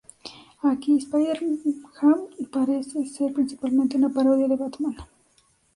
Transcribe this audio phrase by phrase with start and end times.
[0.71, 4.95] Aquí, Spider-Ham parece ser principalmente una parodia de Batman.